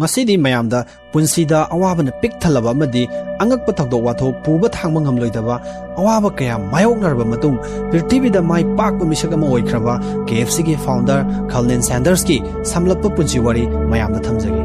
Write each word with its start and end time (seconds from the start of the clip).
ꯉꯁꯤꯗꯤ 0.00 0.37
ꯃꯌꯥꯝꯗ 0.37 0.85
ꯄꯨꯟꯁꯤꯗ 1.11 1.69
ꯑꯋꯥꯕꯅ 1.73 2.11
ꯄꯤꯛ 2.21 2.33
ꯊꯜꯂꯕ 2.41 2.71
ꯑꯃꯗꯤ 2.71 3.03
ꯑꯉꯛꯄ 3.41 3.71
ꯊꯧꯗꯣꯛ 3.77 4.01
ꯋꯥꯊꯣꯛ 4.07 4.33
ꯄꯨꯕ 4.43 4.67
ꯊꯥꯡꯕ 4.75 4.99
ꯉꯝꯂꯣꯏꯗꯕ 5.03 5.55
ꯑꯋꯥꯕ 5.99 6.29
ꯀꯌꯥ 6.37 6.55
ꯃꯥꯌꯣꯛꯅꯔꯕ 6.57 7.25
ꯃꯇꯨꯡ 7.31 7.57
ꯄ꯭ꯔꯤꯊꯤꯕꯤꯗ 7.91 8.41
ꯃꯥꯏ 8.41 8.63
ꯄꯥꯛꯄ 8.77 9.03
ꯃꯤꯁꯛ 9.05 9.33
ꯑꯃ 9.35 9.45
ꯑꯣꯏꯈ꯭ꯔꯕ 9.51 9.93
ꯀꯦ 10.25 10.33
ꯑꯦꯐ 10.41 10.53
ꯁꯤꯒꯤ 10.55 10.75
ꯐꯥꯎꯟꯗꯔ 10.85 11.27
ꯈꯜꯅꯦꯟ 11.51 11.83
ꯁꯦꯟꯗꯔꯁꯀꯤ 11.89 12.37
ꯁꯝꯂꯞꯄ 12.71 13.09
ꯄꯨꯟꯁꯤ 13.15 13.37
ꯋꯥꯔꯤ 13.45 13.67
ꯃꯌꯥꯝꯗ 13.91 14.23
ꯊꯝꯖꯒꯦ 14.25 14.63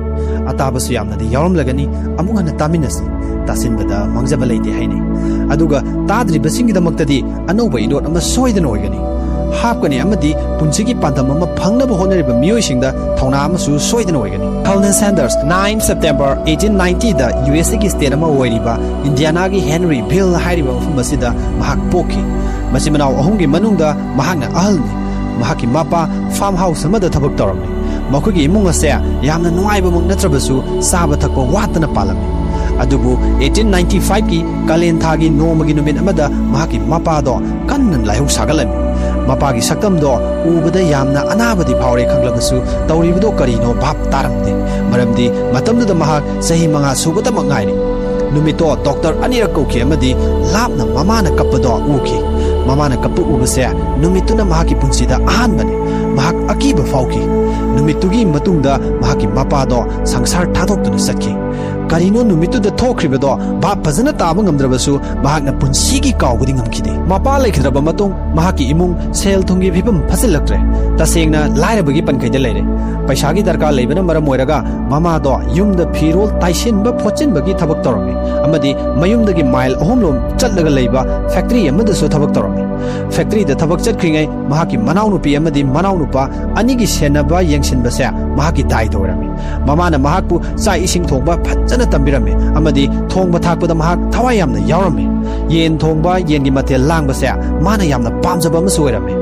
ꯑꯇꯥꯕꯁꯨ 0.53 0.95
ꯌꯥꯝꯅꯗꯤ 0.97 1.27
ꯌꯥꯎꯔꯝꯂꯒꯅꯤ 1.35 1.85
ꯑꯃꯨꯛ 2.21 2.37
ꯍꯟꯅ 2.39 2.55
ꯇꯥꯃꯤꯟꯅꯁꯤ 2.63 3.05
ꯇꯥꯁꯤꯟꯕꯗ 3.49 3.99
ꯃꯥꯡꯖꯕ 4.17 4.47
ꯂꯩꯇꯦ 4.53 4.71
ꯍꯥꯏꯅꯩ 4.79 5.03
ꯑꯗꯨꯒ 5.53 5.83
ꯇꯥꯗ꯭ꯔꯤꯕꯁꯤꯡꯒꯤꯗꯃꯛꯇꯗꯤ 6.13 7.19
ꯑꯅꯧꯕ 7.51 7.83
ꯏꯔꯣꯠ 7.87 8.07
ꯑꯃ 8.09 8.21
ꯁꯣꯏꯗꯅ 8.33 8.69
ꯑꯣꯏꯒꯅꯤ 8.73 9.01
ꯍꯥꯞꯀꯅꯤ 9.62 10.00
ꯑꯃꯗꯤ 10.04 10.32
ꯄꯨꯟꯁꯤꯒꯤ 10.60 10.94
ꯄꯥꯟꯗꯝ 11.04 11.32
ꯑꯃ 11.34 11.48
ꯐꯪꯅꯕ 11.60 11.96
ꯍꯣꯠꯅꯔꯤꯕ 12.02 12.34
ꯃꯤꯑꯣꯏꯁꯤꯡꯗ 12.44 12.90
ꯊꯧꯅꯥ 13.20 13.38
ꯑꯃꯁꯨ 13.46 13.80
ꯁꯣꯏꯗꯅ 13.90 14.20
ꯑꯣꯏꯒꯅꯤ 14.22 14.48
ꯀꯜꯅꯦꯟ 14.68 14.94
ꯁꯦꯟꯗꯔꯁ 15.02 15.44
9 15.52 15.88
ꯁꯦꯞꯇꯦꯝꯕꯔ 15.90 16.36
1890ꯗ 16.54 17.28
ꯌꯨ 17.48 17.54
ꯑꯦꯁ 17.60 17.74
ꯑꯦꯒꯤ 17.76 17.90
ꯁ꯭ꯇꯦꯠ 17.96 18.14
ꯑꯃ 18.18 18.28
ꯑꯣꯏꯔꯤꯕ 18.32 18.74
ꯏꯟꯗꯤꯌꯥꯅꯥꯒꯤ 19.10 19.60
ꯍꯦꯟꯔꯤ 19.70 20.00
ꯚꯤꯜ 20.14 20.34
ꯍꯥꯏꯔꯤꯕ 20.46 20.72
ꯃꯐꯝ 20.78 21.04
ꯑꯁꯤꯗ 21.04 21.30
ꯃꯍꯥꯛ 21.60 21.80
ꯄꯣꯛꯈꯤ 21.94 22.24
ꯃꯆꯤꯟ 22.74 22.94
ꯃꯅꯥꯎ 22.96 23.14
ꯑꯍꯨꯝꯒꯤ 23.22 23.48
ꯃꯅꯨꯡꯗ 23.56 23.90
ꯃꯍꯥꯛꯅ 24.20 24.48
ꯑꯍꯜꯅꯤ 24.60 24.92
ꯃꯍꯥꯛꯀꯤ 25.42 25.68
ꯃꯄꯥ 25.78 26.02
ꯐꯥꯔꯝ 26.38 26.56
ꯍꯥꯎꯁ 26.64 26.88
ꯑꯃꯗ 26.92 27.10
ꯊꯕꯛ 27.16 27.34
ꯇꯧꯔꯝꯃꯤ 27.40 27.68
ꯃꯈꯣꯏꯒꯤ 28.12 28.44
ꯏꯃꯨꯡ 28.50 28.68
ꯑꯁꯦ 28.74 28.90
ꯌꯥꯝꯅ 29.30 29.50
ꯅꯨꯡꯉꯥꯏꯕꯃꯛ 29.58 30.06
ꯅꯠꯇ꯭ꯔꯕꯁꯨ 30.12 30.56
ꯆꯥꯕ 30.90 31.16
ꯊꯛꯄ 31.24 31.42
ꯋꯥꯠꯇꯅ 31.56 31.88
ꯄꯥꯜꯂꯝꯃꯤ 31.96 32.28
ꯑꯗꯨꯕꯨ 32.84 33.12
1895ꯒꯤ 33.40 34.40
ꯀꯥꯂꯦꯟ 34.70 34.98
ꯊꯥꯒꯤ 35.04 35.28
ꯅꯣꯡꯃꯒꯤ 35.40 35.74
ꯅꯨꯃꯤꯠ 35.78 35.98
ꯑꯃꯗ 36.02 36.26
ꯃꯍꯥꯛꯀꯤ 36.54 36.80
ꯃꯄꯥꯗꯣ 36.92 37.36
ꯀꯟꯅ 37.70 37.98
ꯂꯥꯏꯍꯧ 38.10 38.30
ꯁꯥꯒꯠꯂꯝꯃꯤ 38.38 38.85
ꯃꯄꯥꯒꯤ 39.28 39.62
ꯁꯛꯇꯝꯗꯣ 39.70 40.14
ꯎꯕꯗ 40.50 40.82
ꯌꯥꯝꯅ 40.94 41.22
ꯑꯅꯥꯕꯗꯤ 41.34 41.74
ꯐꯥꯎꯔꯦ 41.82 42.04
ꯈꯪꯂꯕꯁꯨ 42.12 42.58
ꯇꯧꯔꯤꯕꯗꯣ 42.90 43.32
ꯀꯔꯤꯅꯣ 43.40 43.74
ꯚꯥꯞ 43.84 43.98
ꯇꯥꯔꯝꯗꯦ 44.14 44.52
ꯃꯔꯝꯗꯤ 44.92 45.26
ꯃꯇꯝꯗꯨꯗ 45.54 45.96
ꯃꯍꯥꯛ 46.04 46.24
ꯆꯍꯤ 46.48 46.68
ꯃꯉꯥ 46.74 46.92
ꯁꯨꯕꯇꯃꯛ 47.04 47.46
ꯉꯥꯏꯔꯤ 47.52 47.76
ꯅꯨꯃꯤꯠꯇꯣ 48.34 48.76
ꯗꯣꯛꯇꯔ 48.86 49.16
ꯑꯅꯤꯔꯛ 49.26 49.54
ꯀꯧꯈꯤ 49.56 49.82
ꯑꯃꯗꯤ 49.86 50.12
ꯂꯥꯞꯅ 50.54 50.86
ꯃꯃꯥꯅ 50.96 51.30
ꯀꯞꯄꯗꯣ 51.40 51.74
ꯎꯈꯤ 51.96 52.18
ꯃꯃꯥꯅ 52.68 52.96
ꯀꯞꯄ 52.98 53.22
ꯎꯕꯁꯦ 53.22 53.64
ꯅꯨꯃꯤꯠꯇꯨꯅ 54.02 54.46
ꯃꯍꯥꯛꯀꯤ 54.46 54.76
ꯄꯨꯟꯁꯤꯗ 54.82 55.16
ꯑꯍꯥꯟꯕꯅꯤ 55.32 55.76
ꯃꯍꯥꯛ 56.18 56.38
ꯑꯀꯤꯕ 56.54 56.84
ꯐꯥꯎꯈꯤ 56.94 57.24
ꯅꯨꯃꯤꯠꯇꯨꯒꯤ 57.76 58.22
ꯃꯇꯨꯡꯗ 58.36 58.74
ꯃꯍꯥꯛꯀꯤ 59.02 59.28
ꯃꯄꯥꯗꯣ 59.38 59.80
ꯁꯪꯁꯥꯔ 60.14 60.48
ꯊꯥꯗꯣꯛꯇꯨꯅ 60.58 61.00
ꯆꯠꯈꯤ 61.08 61.34
ꯀꯔꯤꯅꯣ 61.92 62.22
ꯅꯨꯃꯤꯠꯇꯨꯗ 62.30 62.72
ꯊꯣꯛꯈ꯭ꯔꯤꯕꯗꯣ 62.82 63.32
ꯚꯥꯞ 63.64 63.80
ꯐꯖꯅ 63.86 64.12
ꯇꯥꯕ 64.22 64.42
ꯉꯝꯗ꯭ꯔꯕꯁꯨ 64.46 64.94
ꯃꯍꯥꯛꯅ 65.26 65.52
ꯄꯨꯟꯁꯤꯒꯤ 65.62 66.12
ꯀꯥꯎꯕꯗꯤ 66.22 66.54
ꯉꯝꯈꯤꯗꯦ 66.58 66.92
ꯃꯄꯥ 67.12 67.34
ꯂꯩꯈꯤꯗ꯭ꯔꯕ 67.44 67.82
ꯃꯇꯨꯡ 67.88 68.14
ꯃꯍꯥꯛꯀꯤ 68.38 68.66
ꯏꯃꯨꯡ 68.74 68.94
ꯁꯦꯜ 69.22 69.42
ꯊꯨꯝꯒꯤ 69.50 69.70
ꯐꯤꯕꯝ 69.76 69.98
ꯐꯆꯜꯂꯛꯇ꯭ꯔꯦ 70.12 70.60
ꯇꯁꯦꯡꯅ 71.00 71.42
ꯂꯥꯏꯔꯕꯒꯤ 71.64 72.04
ꯄꯟꯈꯩꯗ 72.10 72.40
ꯂꯩꯔꯦ 72.46 72.64
ꯄꯩꯁꯥꯒꯤ 73.10 73.44
ꯗꯔꯀꯥꯔ 73.48 73.76
ꯂꯩꯕꯅ 73.80 74.04
ꯃꯔꯝ 74.10 74.30
ꯑꯣꯏꯔꯒ 74.32 74.58
ꯃꯃꯥꯗꯣ 74.92 75.34
ꯌꯨꯝꯗ 75.58 75.86
ꯐꯤꯔꯣꯜ 75.98 76.30
ꯇꯥꯏꯁꯤꯟꯕ 76.44 76.92
ꯐꯣꯠꯆꯤꯟꯕꯒꯤ 77.02 77.54
ꯊꯕꯛ 77.62 77.80
ꯇꯧꯔꯝꯃꯤ 77.86 78.16
ꯑꯃꯗꯤ 78.46 78.72
ꯃꯌꯨꯝꯗꯒꯤ 79.02 79.46
ꯃꯥꯏꯜ 79.56 79.76
ꯑꯍꯨꯝꯂꯣꯝ 79.84 80.18
ꯆꯠꯂꯒ 80.42 80.72
ꯂꯩꯕ 80.78 81.04
ꯐꯦꯛꯇꯔꯤ 81.34 81.64
ꯑꯃꯗꯁꯨ 81.74 82.08
ꯊꯕꯛ 82.16 82.32
ꯇꯧꯔꯝꯃꯤ 82.38 82.64
ꯐꯦꯛꯇꯔꯤꯗ 83.16 83.54
ꯊꯕꯛ 83.62 83.80
ꯆꯠꯈ꯭ꯔꯤꯉꯩ 83.86 84.28
ꯃꯍꯥꯛꯀꯤ 84.52 84.78
ꯃꯅꯥꯎꯅꯨꯄꯤ 84.88 85.32
ꯑꯃꯗꯤ 85.40 85.64
ꯃꯅꯥꯎꯅꯨꯄꯥ 85.76 86.05
ꯅꯨꯄꯥ 86.07 86.31
ꯑꯅꯤꯒꯤ 86.55 86.87
ꯁꯦꯟꯅꯕ 86.87 87.43
ꯌꯦꯡꯁꯤꯟꯕꯁꯦ 87.43 88.07
ꯃꯍꯥꯛꯀꯤ 88.37 88.63
ꯗꯥꯏꯗ 88.73 88.99
ꯑꯣꯏꯔꯝꯃꯤ 88.99 89.29
ꯃꯃꯥꯅ 89.67 89.99
ꯃꯍꯥꯛꯄꯨ 89.99 90.41
ꯆꯥꯛ 90.65 90.79
ꯏꯁꯤꯡ 90.87 91.07
ꯊꯣꯡꯕ 91.11 91.39
ꯐꯖꯅ 91.47 91.87
ꯇꯝꯕꯤꯔꯝꯃꯤ 91.87 92.33
ꯑꯃꯗꯤ 92.57 92.89
ꯊꯣꯡꯕ 93.13 93.39
ꯊꯥꯛꯄꯗ 93.47 93.75
ꯃꯍꯥꯛ 93.75 93.99
ꯊꯋꯥꯏ 94.15 94.39
ꯌꯥꯝꯅ 94.39 94.61
ꯌꯥꯎꯔꯝꯃꯤ 94.73 95.07
ꯌꯦꯟ 95.51 95.79
ꯊꯣꯡꯕ 95.79 96.19
ꯌꯦꯟꯒꯤ 96.31 96.51
ꯃꯊꯦꯜ 96.59 96.83
ꯂꯥꯡꯕꯁꯦ 96.91 97.29
ꯃꯥꯅ 97.67 97.85
ꯌꯥꯝꯅ 97.93 98.11
ꯄꯥꯝꯖꯕ 98.25 98.59
ꯑꯃꯁꯨ 98.63 98.83
ꯑꯣꯏꯔꯝꯃꯤ 98.83 99.15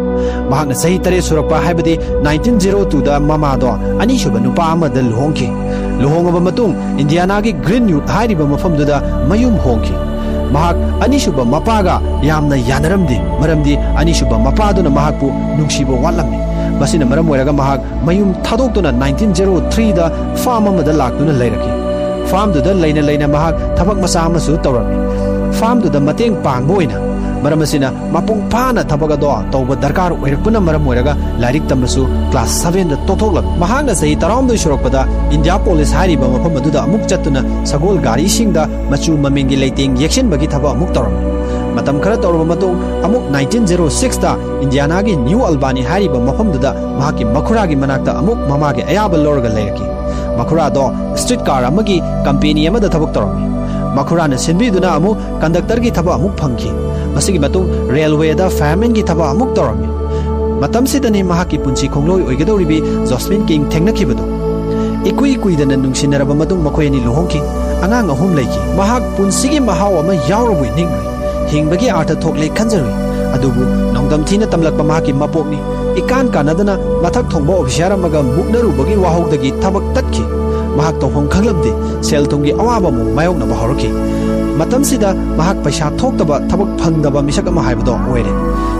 ꯃꯍꯥꯛꯅ 0.51 0.75
ꯆꯍꯤ 0.83 0.97
ꯇꯔꯦꯠ 1.05 1.25
ꯁꯨꯔꯛꯄ 1.29 1.65
ꯍꯥꯏꯕꯗꯤ 1.67 1.99
ꯅꯥꯏꯟꯇꯤꯟ 2.25 2.59
ꯖꯦꯔꯣ 2.65 2.85
ꯇꯨꯗ 2.93 3.21
ꯃꯃꯥꯗꯣ 3.21 3.71
ꯑꯅꯤꯁꯨꯕ 4.03 4.41
ꯅꯨꯄꯥ 4.47 4.65
ꯑꯃꯗ 4.75 5.03
ꯂꯨꯍꯣꯡꯈꯤ 5.11 5.49
ꯂꯨꯍꯣꯡꯉꯕ 6.03 6.41
ꯃꯇꯨꯡ 6.49 6.75
ꯏꯟꯗꯤꯌꯥꯅꯥꯒꯤ 7.03 7.53
ꯒ꯭ꯔꯤꯟ 7.67 7.89
ꯌꯨꯠ 7.95 8.09
ꯍꯥꯏꯔꯤꯕ 8.17 8.45
ꯃꯐꯝꯗꯨꯗ 8.55 8.97
ꯃꯌꯨꯝ 9.31 9.57
ꯍꯣꯡꯈꯤ 9.67 9.97
ꯃꯍꯥꯛ 10.55 10.77
ꯑꯅꯤꯁꯨꯕ 11.05 11.45
ꯃꯄꯥꯒ 11.45 12.01
ꯌꯥꯝꯅ 12.23 12.57
ꯌꯥꯅꯔꯝꯗꯦ 12.71 13.19
ꯃꯔꯝꯗꯤ 13.41 13.75
ꯑꯅꯤꯁꯨꯕ 14.01 14.39
ꯃꯄꯥꯗꯨꯅ 14.39 14.91
ꯃꯍꯥꯛꯄꯨ 14.91 15.27
ꯅꯨꯡꯁꯤꯕ 15.57 15.95
ꯋꯥꯠꯂꯝꯃꯤ 16.05 16.39
ꯃꯁꯤꯅ 16.82 17.06
ꯃꯔꯝ 17.12 17.28
ꯑꯣꯏꯔꯒ 17.32 17.54
ꯃꯍꯥꯛ 17.62 17.82
ꯃꯌꯨꯝ 18.08 18.30
ꯊꯥꯗꯣꯛꯇꯨꯅ 18.48 18.92
ꯅꯥꯏꯟꯇꯤꯟ 19.02 19.34
ꯖꯦꯔꯣ 19.40 19.56
ꯊ꯭ꯔꯤꯗ 19.74 20.06
ꯐꯥꯔꯝ 20.44 20.72
ꯑꯃꯗ 20.72 20.96
ꯂꯥꯛꯇꯨꯅ 21.02 21.36
ꯂꯩꯔꯛꯈꯤ 21.42 21.72
ꯐꯥꯔꯝꯗꯨꯗ 22.32 22.74
ꯂꯩꯅ 22.84 23.04
ꯂꯩꯅ 23.10 23.28
ꯃꯍꯥꯛ 23.36 23.56
ꯊꯕꯛ 23.78 23.98
ꯃꯆꯥ 24.06 24.20
ꯑꯃꯁꯨ 24.30 24.56
ꯇꯧꯔꯝꯃꯤ 24.66 24.98
ꯐꯥꯔꯝꯗꯨꯗ 25.60 26.00
ꯃꯇꯦꯡ 26.10 26.36
ꯄꯥꯡꯕ 26.48 26.74
ꯑꯣꯏꯅ 26.78 26.98
ꯃꯔꯝ 27.44 27.62
ꯑꯁꯤꯅ 27.66 27.90
ꯃꯄꯨꯡ 28.16 28.42
ꯐꯥꯅ 28.54 28.82
ꯊꯕꯛ 28.92 29.12
ꯑꯗꯣ 29.18 29.32
ꯇꯧꯕ 29.54 29.76
ꯗꯔꯀꯥꯔ 29.84 30.16
ꯑꯣꯏꯔꯛꯄꯅ 30.18 30.60
ꯃꯔꯝ 30.68 30.88
ꯑꯣꯏꯔꯒ 30.90 31.14
ꯂꯥꯏꯔꯤꯛ 31.44 31.66
ꯇꯝꯕꯁꯨ 31.72 32.04
ꯀ꯭ꯂꯥꯁ 32.32 32.56
ꯁꯚꯦꯟꯗ 32.64 32.98
ꯇꯣꯛꯊꯣꯛꯂꯝꯃꯤ 33.10 33.54
ꯃꯍꯥꯛꯅ 33.64 33.96
ꯆꯍꯤ 34.02 34.14
ꯇꯔꯥꯍꯨꯝꯗꯣꯏ 34.24 34.60
ꯁꯨꯔꯛꯄꯗ 34.66 35.02
ꯏꯟꯗꯤꯌꯥ 35.36 35.58
ꯄꯣꯂꯤꯁ 35.68 36.00
ꯍꯥꯏꯔꯤꯕ 36.02 36.28
ꯃꯐꯝ 36.36 36.60
ꯑꯗꯨꯗ 36.62 36.80
ꯑꯃꯨꯛ 36.86 37.04
ꯆꯠꯇꯨꯅ 37.12 37.44
ꯁꯒꯣꯜ 37.72 38.00
ꯒꯥꯔꯤꯁꯤꯡꯗ 38.08 38.66
ꯃꯆꯨ 38.94 39.14
ꯃꯃꯤꯡꯒꯤ 39.26 39.60
ꯂꯩꯇꯦꯡ 39.64 39.96
ꯌꯦꯛꯁꯤꯟꯕꯒꯤ 40.04 40.50
ꯊꯕꯛ 40.56 40.74
ꯑꯃꯨꯛ 40.76 40.92
ꯇꯧꯔꯝꯃꯤ 40.98 41.33
ꯃꯇꯝ 41.76 42.00
ꯈꯔ 42.04 42.18
ꯇꯧꯔꯕ 42.24 42.46
ꯃꯇꯨꯡ 42.52 42.76
ꯑꯃꯨꯛ 43.06 43.24
ꯅꯥꯏꯟꯇꯤꯟ 43.34 43.66
ꯖꯦꯔꯣ 43.70 43.90
ꯁꯤꯛꯁꯇ 44.00 44.32
ꯏꯟꯗꯤꯌꯥꯅꯥꯒꯤ 44.64 45.16
ꯅ꯭ꯌꯨ 45.28 45.40
ꯑꯜꯕꯥꯅꯤ 45.50 45.84
ꯍꯥꯏꯔꯤꯕ 45.90 46.20
ꯃꯐꯝꯗꯨꯗ 46.30 46.72
ꯃꯍꯥꯛꯀꯤ 47.00 47.26
ꯃꯈꯨꯔꯥꯒꯤ 47.36 47.76
ꯃꯅꯥꯛꯇ 47.84 48.18
ꯑꯃꯨꯛ 48.22 48.40
ꯃꯃꯥꯒꯤ 48.50 48.84
ꯑꯌꯥꯕ 48.92 49.18
ꯂꯧꯔꯒ 49.26 49.50
ꯂꯩꯔꯛꯈꯤ 49.58 49.88
ꯃꯈꯨꯔꯥꯗꯣ 50.40 50.86
ꯁ꯭ꯇ꯭ꯔꯤꯠ 51.22 51.42
ꯀꯥꯔ 51.48 51.68
ꯑꯃꯒꯤ 51.72 51.98
ꯀꯝꯄꯦꯅꯤ 52.26 52.68
ꯑꯃꯗ 52.70 52.90
ꯊꯕꯛ 52.96 53.12
ꯇꯧꯔꯝꯃꯤ 53.16 53.46
ꯃꯈꯨꯔꯥꯅ 53.98 54.38
ꯁꯤꯟꯕꯤꯗꯨꯅ 54.46 54.90
ꯑꯃꯨꯛ 54.98 55.18
ꯀꯟꯗꯛꯇꯔꯒꯤ 55.42 55.92
ꯊꯕꯛ 55.98 56.16
ꯑꯃꯨꯛ 56.20 56.34
ꯐꯪꯈꯤ 56.42 56.72
ꯃꯁꯤꯒꯤ 57.16 57.40
ꯃꯇꯨꯡ 57.46 57.68
ꯔꯦꯜꯋꯦꯗ 57.96 58.48
ꯐꯥꯌꯔꯃꯦꯟꯒꯤ 58.58 59.04
ꯊꯕꯛ 59.10 59.34
ꯑꯃꯨꯛ 59.34 59.52
ꯇꯧꯔꯝꯃꯤ 59.58 59.90
ꯃꯇꯝꯁꯤꯗꯅꯤ 60.62 61.24
ꯃꯍꯥꯛꯀꯤ 61.32 61.58
ꯄꯨꯟꯁꯤ 61.64 61.88
ꯈꯣꯡꯂꯣꯏ 61.94 62.22
ꯑꯣꯏꯒꯗꯧꯔꯤꯕꯤ 62.28 62.80
ꯖꯣꯁꯃꯤꯟ 63.10 63.46
ꯀꯤꯡ 63.50 63.64
ꯊꯦꯡꯅꯈꯤꯕꯗꯣ 63.74 64.24
ꯏꯀꯨꯏ 65.10 65.36
ꯀꯨꯏꯗꯅ 65.44 65.78
ꯅꯨꯡꯁꯤꯅꯔꯕ 65.84 66.36
ꯃꯇꯨꯡ 66.42 66.62
ꯃꯈꯣꯏ 66.68 66.88
ꯑꯅꯤ 66.88 67.00
ꯂꯨꯍꯣꯡꯈꯤ 67.06 67.40
ꯑꯉꯥꯡ 67.84 68.12
ꯑꯍꯨꯝ 68.16 68.36
ꯂꯩꯈꯤ 68.40 68.60
ꯃꯍꯥꯛ 68.80 69.04
ꯄꯨꯟꯁꯤꯒꯤ 69.16 69.60
ꯃꯍꯥꯎ 69.70 69.94
ꯑꯃ 70.02 70.14
ꯌꯥꯎꯔꯕꯣꯏ 70.30 70.72
ꯅꯤꯡꯂꯨꯏ 70.76 71.13
ꯍꯤꯡꯕꯒꯤ 71.54 71.88
ꯑꯥꯔꯊ 71.90 72.16
ꯊꯣꯛꯂꯦ 72.24 72.48
ꯈꯟꯖꯔꯨꯏ 72.58 72.94
ꯑꯗꯨꯕꯨ 73.36 73.64
ꯅꯣꯡꯗꯝ 73.96 74.22
ꯊꯤꯅ 74.30 74.46
ꯇꯝꯂꯛꯄ 74.54 74.84
ꯃꯍꯥꯛꯀꯤ 74.90 75.14
ꯃꯄꯣꯛꯅꯤ 75.22 75.60
ꯏꯀꯥꯟ 76.02 76.28
ꯀꯥꯟꯅꯗꯅ 76.36 76.76
ꯃꯊꯛ 77.04 77.26
ꯊꯣꯡꯕ 77.32 77.54
ꯑꯣꯐꯤꯁꯥꯔ 77.58 77.96
ꯑꯃꯒ 78.00 78.22
ꯃꯨꯛꯅꯔꯨꯕꯒꯤ 78.36 78.96
ꯋꯥꯍꯧꯗꯒꯤ 79.04 79.52
ꯊꯕꯛ 79.64 79.86
ꯇꯠꯈꯤ 79.96 80.24
ꯃꯍꯥꯛ 80.78 80.96
ꯇꯧꯐꯝ 81.02 81.26
ꯈꯪꯂꯝꯗꯦ 81.34 81.72
ꯁꯦꯜ 82.08 82.26
ꯊꯨꯝꯒꯤ 82.32 82.52
ꯑꯋꯥꯕ 82.62 82.88
ꯑꯃꯨꯛ 82.94 83.10
ꯃꯥꯌꯣꯛꯅꯕ 83.18 83.56
ꯍꯧꯔꯛꯈꯤ 83.62 83.90
ꯃꯇꯝꯁꯤꯗ 84.60 85.10
ꯃꯍꯥꯛ 85.40 85.58
ꯄꯩꯁꯥ 85.66 85.88
ꯊꯣꯛꯇꯕ 86.00 86.36
ꯊꯕꯛ 86.52 86.70
ꯐꯪꯗꯕ 86.82 87.20
ꯃꯤꯁꯛ 87.28 87.48
ꯑꯃ 87.52 87.62
ꯍꯥꯏꯕꯗꯣ 87.68 87.94
ꯑꯣꯏꯔꯦ 87.96 88.34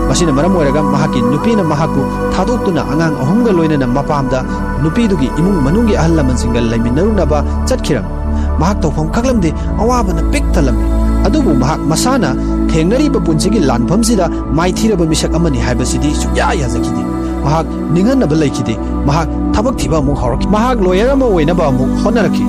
ꯃꯁꯤꯅ 0.08 0.32
ꯃꯔꯝ 0.38 0.54
ꯑꯣꯏꯔꯒ 0.56 0.82
ꯃꯍꯥꯛꯀꯤ 0.94 1.20
ꯅꯨꯄꯤꯅ 1.32 1.64
ꯃꯍꯥꯛꯄꯨ 1.72 2.02
ꯊꯥꯗꯣꯛꯇꯨꯅ 2.34 2.82
ꯑꯉꯥꯡ 2.92 3.16
ꯑꯍꯨꯝꯒ 3.24 3.52
ꯂꯣꯏꯅꯅ 3.58 3.86
ꯃꯄꯥꯝꯗ 3.96 4.40
ꯅꯨꯄꯤꯗꯨꯒꯤ 4.82 5.28
ꯏꯃꯨꯡ 5.40 5.58
ꯃꯅꯨꯡꯒꯤ 5.66 5.94
ꯑꯍꯜ 6.00 6.12
ꯂꯃꯟꯁꯤꯡꯒ 6.18 6.60
ꯂꯩꯃꯤꯟꯅꯔꯨꯅꯕ 6.72 7.38
ꯆꯠꯈꯤꯔꯝꯃꯤ 7.68 8.12
ꯃꯍꯥꯛ 8.60 8.78
ꯇꯧꯐꯝ 8.84 9.08
ꯈꯪꯂꯝꯗꯦ 9.14 9.50
ꯑꯋꯥꯕꯅ 9.82 10.22
ꯄꯤꯛ 10.32 10.44
ꯊꯜꯂꯝꯃꯤ 10.54 10.86
ꯑꯗꯨꯕꯨ 11.26 11.52
ꯃꯍꯥꯛ 11.62 11.80
ꯃꯁꯥꯅ 11.92 12.30
ꯊꯦꯡꯅꯔꯤꯕ 12.75 13.19
ꯄꯨꯟꯁꯤꯒꯤ 13.27 13.59
ꯂꯥꯟꯐꯝꯁꯤꯗ 13.71 14.27
ꯃꯥꯏꯊꯤꯔꯕ 14.59 15.05
से 15.21 15.27
ꯑꯃꯅꯤ 15.37 15.59
ꯍꯥꯏꯕꯁꯤꯗꯤ 15.59 16.11
ꯁꯨꯛꯌꯥ 16.21 16.51
ꯌꯥꯖꯈꯤꯗꯦ 16.61 17.03
ꯃꯍꯥꯛ 17.45 17.67
ꯅꯤꯡꯍꯟꯅꯕ 17.95 18.35
ꯂꯩꯈꯤꯗꯦ 18.43 18.75
ꯃꯍꯥꯛ 19.09 19.29
ꯊꯕꯛ 19.55 19.75
ꯊꯤꯕ 19.81 19.97
ꯑꯃꯨꯛ 20.03 20.17
ꯍꯧꯔꯛꯈꯤ 20.23 20.53
ꯃꯍꯥꯛ 20.55 20.85
ꯂꯣꯌꯔ 20.85 21.11
ꯑꯃ 21.17 21.25
ꯑꯣꯏꯅꯕ 21.31 21.63
ꯑꯃꯨꯛ 21.71 21.91
ꯍꯣꯠꯅꯔꯛꯈꯤ 22.03 22.47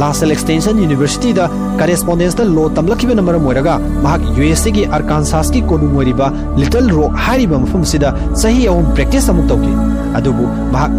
ꯂꯥꯁꯦꯜ 0.00 0.30
extension 0.30 0.78
university 0.78 1.32
the 1.32 1.46
correspondence 1.80 2.34
the 2.36 2.40
law 2.56 2.68
तमलखिबे 2.76 3.14
नमर 3.14 3.36
मोरगा 3.46 3.74
महाक 4.04 4.22
यूएसए 4.38 4.70
की 4.76 4.84
आर्कानसास 4.96 5.50
की 5.50 5.60
कोनु 5.70 5.88
मोरिबा 5.94 6.28
लिटिल 6.58 6.88
रॉक 6.90 7.16
हारिबा 7.24 7.58
मफम 7.58 7.82
सिदा 7.92 8.14
सही 8.42 8.64
एवं 8.66 8.94
प्रैक्टिस 8.94 9.28
अमुक 9.30 9.52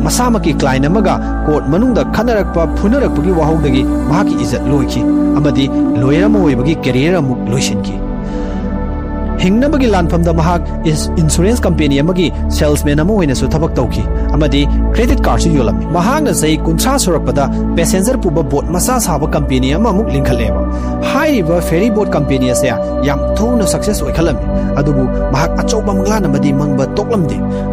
मसाम 0.05 0.39
की 0.45 0.53
क्लाइन 0.61 0.87
कोर्ट 1.47 1.73
मनुंग 1.73 1.95
द 1.95 2.11
खनरकपा 2.17 2.65
फुनरकपगी 2.75 3.31
वहाउदगी 3.41 3.83
इज़्ज़त 4.43 4.61
लोइखी 4.67 5.01
अमदी 5.39 5.67
लोयरम 6.01 6.43
ओइबगी 6.43 6.75
करियर 6.85 7.19
इस 10.87 11.07
इंश्योरेंस 11.19 11.59
कंपनी 11.59 11.97
अमगी 11.97 12.31
सेल्समैन 12.57 12.99
अमो 12.99 13.13
होइना 13.15 13.33
सु 13.33 13.47
थबक 13.53 13.75
तौखी 13.75 14.01
अमदी 14.33 14.65
क्रेडिट 14.69 15.23
कार्ड 15.25 15.41
सु 15.41 15.49
योलमी 15.49 15.85
महाक 15.95 16.21
न 16.23 16.33
सही 16.41 16.57
कुंथ्रा 16.65 16.97
सुरकपदा 17.03 17.47
पैसेंजर 17.75 18.17
पुबा 18.23 18.41
बोट 18.51 18.69
मसा 18.75 18.97
साबा 19.05 19.27
कंपनी 19.35 19.71
लिंखलेबा 20.13 20.61
हाइरिबा 21.13 21.59
फेरी 21.69 21.89
बोट 21.97 22.13
कंपनी 22.13 22.49
असे 22.49 22.67
याम 23.07 23.19
थोना 23.39 23.65
सक्सेस 23.73 24.01
ओइखलमी 24.03 24.75
अदुबु 24.81 25.03
महाक 25.33 25.59
अचौबा 25.59 25.93
मंगलान 25.93 26.23
अमदी 26.23 26.51
मंगबा 26.61 26.85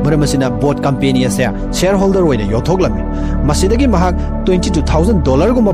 मरमसिना 0.06 0.48
बोट 0.64 0.82
कंपनी 0.84 1.24
असे 1.24 1.44
होल्डर 2.02 2.20
होइना 2.30 2.50
योथोकलमी 2.52 3.02
मसिदगी 3.48 3.86
महाक 3.86 4.14
22000 4.48 5.22
डॉलर 5.26 5.50
गुमा 5.58 5.72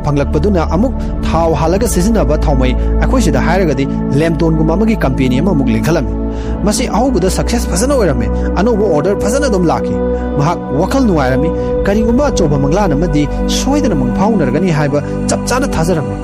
अखोइसिदा 3.04 3.40
हाइरगदी 3.40 3.86
लेमटोन 4.18 4.56
गुमा 4.56 4.72
अमगी 4.74 4.96
कंपनी 5.04 5.38
ꯂꯤꯡꯈꯠꯂꯝꯃꯤ 5.84 6.64
ꯃꯁꯤ 6.64 6.88
ꯑꯍꯧꯕꯗ 6.88 7.28
ꯁꯛꯁꯦꯁ 7.36 7.68
ꯐꯖꯅ 7.72 7.94
ꯑꯣꯏꯔꯝꯃꯤ 7.94 8.28
ꯑꯅꯧꯕ 8.60 8.84
ꯑꯣꯔꯗꯔ 8.88 9.20
ꯐꯖꯅ 9.24 9.46
ꯑꯗꯨꯝ 9.50 9.64
ꯂꯥꯛꯈꯤ 9.70 9.94
ꯃꯍꯥꯛ 10.38 10.58
ꯋꯥꯈꯜ 10.80 11.04
ꯅꯨꯡꯉꯥꯏꯔꯝꯃꯤ 11.08 11.50
ꯀꯔꯤꯒꯨꯝꯕ 11.86 12.24
ꯑꯆꯧꯕ 12.30 12.56
ꯃꯪꯂꯥꯟ 12.64 12.94
ꯑꯃꯗꯤ 12.96 13.22
ꯁꯣꯏꯗꯅ 13.58 13.96
ꯃꯪꯐꯥꯎꯅꯔꯒꯅꯤ 14.02 14.70
ꯍꯥꯏꯕ 14.78 15.00
ꯆꯞ 15.30 15.40
ꯆꯥꯅ 15.50 15.66
ꯊꯥꯖꯔꯝꯃꯤ 15.76 16.16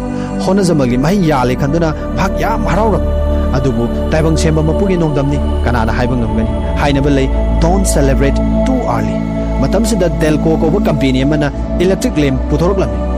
ꯍꯣꯠꯅꯖꯃꯜꯒꯤ 0.45 0.99
ꯃꯍꯩ 1.05 1.21
ꯌꯥꯜꯂꯦ 1.33 1.55
ꯈꯟꯗꯨꯅ 1.63 1.91
ꯃꯍꯥꯛ 2.17 2.35
ꯌꯥꯝ 2.45 2.65
ꯍꯔꯥꯎꯔꯝꯃꯤ 2.71 3.13
ꯑꯗꯨꯕꯨ 3.59 3.85
ꯇꯥꯏꯕꯪ 4.15 4.39
ꯁꯦꯝꯕ 4.45 4.63
ꯃꯄꯨꯒꯤ 4.71 4.97
ꯅꯣꯡꯗꯝꯅꯤ 5.03 5.39
ꯀꯅꯥꯅ 5.67 5.99
ꯍꯥꯏꯕ 5.99 6.17
ꯉꯝꯒꯅꯤ 6.23 6.51
ꯍꯥꯏꯅꯕ 6.83 7.13
ꯂꯩ 7.19 7.29
ꯗꯣꯟ 7.65 7.85
ꯁꯦꯂꯦꯕ꯭ꯔꯦꯠ 7.93 8.39
ꯇꯨ 8.67 8.75
ꯑꯥꯔꯂꯤ 8.95 9.17
ꯃꯇꯝꯁꯤꯗ 9.63 10.09
ꯗꯦꯜꯀꯣ 10.25 10.53
ꯀꯧꯕ 10.65 10.81
ꯀꯝꯄꯦꯅꯤ 10.89 11.23
ꯑꯃꯅ 11.29 11.49
ꯏꯂꯦꯛꯇ꯭ꯔꯤꯛ 11.85 12.17
ꯂꯦꯝ 12.25 12.37
ꯄꯨꯊꯣꯔꯛꯂꯝꯃꯤ 12.51 13.10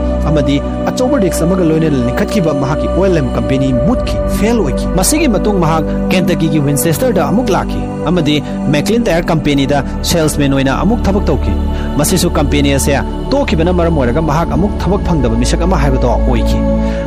company 12.33 12.73
ase 12.73 12.93
tokibana 13.31 13.73
maram 13.73 13.97
oiraga 13.97 14.21
mahak 14.21 14.51
amuk 14.51 14.71
thabak 14.79 15.01
phangdaba 15.07 15.35
misak 15.35 15.61
ama 15.61 15.77
haibado 15.77 16.19
oiki 16.33 16.59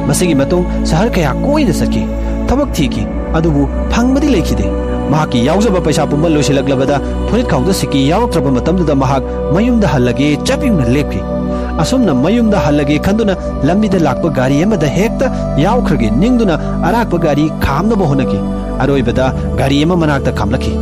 masigi 0.09 0.35
matung 0.35 0.67
sahar 0.85 1.09
kaya 1.11 1.33
koina 1.47 1.75
sakki 1.83 2.03
thabak 2.49 2.73
thiki 2.73 3.07
adubu 3.35 3.69
phangmadi 3.91 4.29
lekhide 4.37 4.67
mahaki 5.11 5.47
yaujaba 5.47 5.81
paisa 5.81 6.07
pumba 6.07 6.29
loisilaklabada 6.29 7.01
furit 7.29 7.47
khawda 7.53 7.73
siki 7.81 8.09
yawakraba 8.11 8.51
matamduda 8.59 8.95
mahak 9.05 9.23
mayumda 9.55 9.89
hallage 9.95 10.29
chapimna 10.45 10.85
lepki 10.85 11.21
asumna 11.21 11.36
ꯑꯁꯨꯝꯅ 11.83 12.13
ꯃꯌꯨꯝꯗ 12.25 12.59
ꯍꯜꯂꯒꯦ 12.67 12.97
ꯈꯟꯗꯨꯅ 13.07 13.35
ꯂꯝꯕꯤꯗ 13.69 13.99
ꯂꯥꯛꯄ 14.07 14.29
ꯒꯥꯔꯤ 14.39 14.59
ꯑꯃꯗ 14.67 14.89
ꯍꯦꯛꯇ 14.99 15.27
ꯌꯥꯎꯈ꯭ꯔꯒꯦ 15.65 16.09
ꯅꯤꯡꯗꯨꯅ 16.23 16.57
ꯑꯔꯥꯛꯄ 16.89 17.19
ꯒꯥꯔꯤ 17.27 17.47
ꯈꯥꯝꯅꯕ 17.67 18.11
ꯍꯣꯠꯅꯈꯤ 18.11 18.41
ꯑꯔꯣꯏꯕꯗ 18.85 19.27
ꯒꯥꯔꯤ 19.61 19.79
ꯑꯃ 19.87 19.97
ꯃꯅꯥꯛꯇ 20.03 20.33
ꯈꯥꯝꯂꯛꯈꯤ 20.41 20.75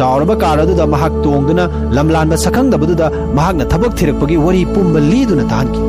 ꯆꯥꯎꯔꯕ 0.00 0.36
ꯀꯥꯔ 0.42 0.62
ꯑꯗꯨꯗ 0.66 0.86
ꯃꯍꯥꯛ 0.94 1.14
ꯇꯣꯡꯗꯨꯅ 1.24 1.64
ꯂꯝꯂꯥꯟꯕ 1.96 2.36
ꯁꯛꯈꯪꯗꯕꯗꯨꯗ 2.44 3.08
ꯃꯍꯥꯛꯅ 3.38 3.64
ꯊꯕꯛ 3.72 3.92
ꯊꯤꯔꯛꯄꯒꯤ 4.00 4.36
ꯋꯥꯔꯤ 4.46 4.62
ꯄꯨꯝꯕ 4.74 5.00
ꯂꯤꯗꯨꯅ 5.12 5.44
ꯇꯥꯍꯟꯈꯤ 5.52 5.82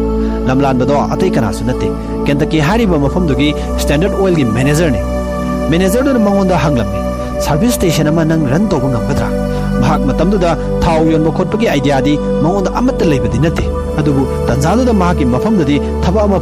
ꯂꯝꯂꯥꯟꯕꯗꯣ 0.50 0.98
ꯑꯇꯩ 1.16 1.32
ꯀꯅꯥꯁꯨ 1.38 1.64
ꯅꯠꯇꯦ 1.70 1.88
ꯀꯦꯟꯇꯀꯤ 2.28 2.60
ꯍꯥꯏꯔꯤꯕ 2.70 3.00
ꯃꯐꯝꯗꯨꯒꯤ 3.06 3.50
ꯁ꯭ꯇꯦꯟꯗꯔꯗ 3.84 4.18
ꯑꯣꯏꯜꯒꯤ 4.22 4.46
ꯃꯦꯅꯦꯖꯔꯅꯤ 4.58 5.02
ꯃꯦꯅꯦꯖꯔꯗꯨꯅ 5.74 6.22
ꯃꯉꯣꯟꯗ 6.28 6.58
ꯍꯪꯂꯝꯃꯤ 6.66 7.00
ꯁꯔꯚꯤꯁ 7.46 7.78
ꯁ꯭ꯇꯦꯁꯟ 7.78 8.10
ꯑꯃ 8.12 8.24
ꯅꯪ 8.32 8.44
ꯔꯟ 8.54 8.66
ꯇꯧꯕ 8.72 8.88
ꯉꯝꯒꯗ꯭ꯔꯥ 8.94 9.30
ꯃꯍꯥꯛ 9.84 10.02
ꯃꯇꯝꯗꯨꯗ 10.10 10.52
ꯊꯥꯎ 10.84 11.02
ꯌꯣꯟꯕ 11.14 11.32
ꯈꯣꯠꯄꯒꯤ 11.38 11.68
ꯑꯥꯏꯗꯤꯌꯥꯗꯤ 11.74 12.14
ꯃꯉꯣꯟꯗ 12.44 12.72
ꯑꯃꯠꯇ 12.82 13.06
ꯂꯩꯕꯗꯤ 13.12 13.40
ꯅꯠꯇꯦ 13.46 13.64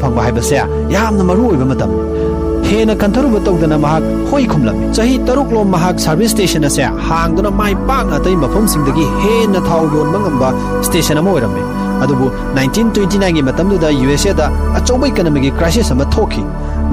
phangba 0.04 0.22
haibase 0.26 0.56
yamna 0.96 1.24
maru 1.24 1.52
oiba 1.52 1.66
matam 1.66 1.92
हेन 2.70 2.94
कंथरुब 3.02 3.36
तौदना 3.46 3.78
होई 4.30 4.46
खुमलम 4.46 4.92
चही 4.92 5.18
तरुक 5.28 5.52
लो 5.52 5.64
महाक 5.66 6.00
सर्विस 6.00 6.32
स्टेशन 6.32 6.64
असे 6.66 6.84
हांगदना 7.08 7.50
माई 7.50 7.74
पाक 7.90 8.12
अतै 8.14 8.34
मफम 8.36 8.66
सिंगदगी 8.74 9.06
हेन 9.24 9.56
थाउ 9.68 9.82
मंगंबा 10.14 10.50
स्टेशन 10.88 11.18
अमा 11.18 11.32
ओरमे 11.32 11.64
अदुबु 12.04 12.28
1929 12.30 13.34
गी 13.36 13.42
मतमदुदा 13.42 13.90
यूएसए 13.90 14.34
दा 14.40 14.46
अचौब 14.80 15.06
इकोनॉमिक 15.06 15.46
क्राइसिस 15.58 15.92
अमा 15.92 16.06
थोखी 16.16 16.44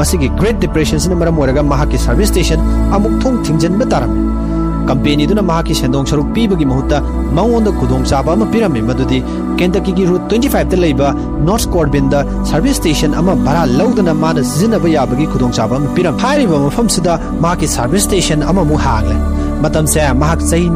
मसिगी 0.01 0.29
ग्रेट 0.41 0.57
डिप्रेशन 0.65 0.99
सिन 1.05 1.13
मरम 1.21 1.39
ओरगा 1.39 1.63
महाक 1.73 1.97
सर्विस 2.07 2.31
कंपनी 4.89 5.75
सेंदोंग 5.75 6.07
सरुक 6.07 6.27
पीबगी 6.35 6.65
महुत्ता 6.65 7.01
मंगोंद 7.37 7.69
खुदोंग 7.81 8.05
चाबा 8.05 8.33
अमा 8.33 8.47
पिरमे 8.53 8.81
मदुदी 8.83 9.21
केंटकी 9.59 9.93
की 9.93 10.05
रूट 10.05 10.33
25 10.33 10.65
दा 10.71 10.77
लेबा 10.77 11.13
नॉर्थ 11.49 11.71
कॉर्बिन 11.73 12.09
दा 12.09 12.23
सर्विस 12.51 12.77
स्टेशन 12.77 13.13
अमा 13.21 13.35
भाड़ा 13.47 13.65
लौदना 13.73 14.15
माना 14.17 14.43
सिजनबा 14.51 14.89
याबगी 14.89 15.27
खुदोंग 15.33 15.53
चाबा 15.53 15.77
अमा 15.77 15.95
पिरम 15.95 16.21
हारिबा 16.23 16.59
मफम 16.67 16.87
सिदा 16.97 17.15
महाकी 17.43 17.67
सर्विस 17.77 18.03
स्टेशन 18.03 18.41
अमा 18.45 18.63
मु 18.63 18.77
हांगले 18.87 19.19
मतम 19.63 19.87
से 19.87 20.13
महाक 20.15 20.41
सही 20.43 20.69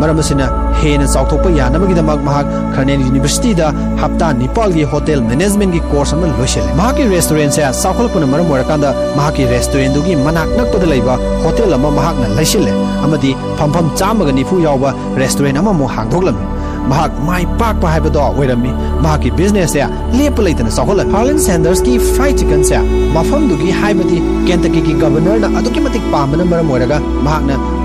बिज़नेस 0.00 0.50
हेन 0.80 1.06
चाउथोप 1.06 1.46
यानबगीदमक 1.56 2.20
महाक 2.24 2.46
खरनेल 2.76 3.00
यूनिवर्सिटी 3.00 3.54
दा 3.54 3.68
हप्ता 4.02 4.30
निपाल 4.40 4.72
की 4.72 4.82
होटल 4.92 5.20
मैनेजमेंट 5.22 5.72
की 5.72 5.80
कोर्स 5.90 6.14
अमन 6.14 6.36
लोइसेले 6.38 6.74
महाकी 6.74 7.08
रेस्टोरेंट 7.08 7.52
से 7.52 7.72
साखलपन 7.80 8.24
मरम 8.30 8.46
वरकांदा 8.52 8.92
महाकी 9.16 9.44
रेस्टोरेंट 9.50 9.94
दुगी 9.94 10.14
मनाक 10.24 10.56
नकपद 10.60 10.84
लेबा 10.92 11.16
होटल 11.44 11.72
अमा 11.72 11.90
महाकना 11.98 12.28
लैसिले 12.38 12.70
अमदी 13.08 13.34
फमफम 13.58 13.94
चामग 13.96 14.30
निफु 14.38 14.60
यावबा 14.60 14.94
रेस्टोरेंट 15.18 15.58
अमा 15.58 15.72
मो 15.80 15.86
हांगदोगलमी 15.96 16.48
महाक 16.88 17.18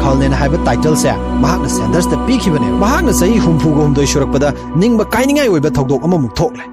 ꯃꯈꯥꯜꯅꯦꯅ 0.05 0.37
ꯍꯥꯏꯕ 0.41 0.57
ꯇꯥꯏꯇꯜꯁꯦ 0.65 1.11
ꯃꯍꯥꯛꯅ 1.43 1.69
ꯁꯦꯟꯗꯔꯁꯇ 1.75 2.17
ꯄꯤꯈꯤꯕꯅꯦ 2.27 2.67
ꯃꯍꯥꯛꯅ 2.83 3.13
ꯆꯍꯤ 3.19 3.37
ꯍꯨꯝꯐꯨꯒ 3.45 3.81
ꯍꯨꯝꯗꯣꯏ 3.85 4.07
ꯁꯨꯔꯛꯄꯗ 4.13 4.49
ꯅꯤꯡꯕ 4.81 5.05
ꯀꯥꯏꯅꯤꯡꯉꯥꯏ 5.15 5.47
ꯑꯣꯏꯕ 5.51 5.69
ꯊꯧꯗꯣꯛ 5.77 6.05
ꯑꯃꯃꯨꯛ 6.07 6.33
ꯊꯣꯛꯂꯦ 6.39 6.65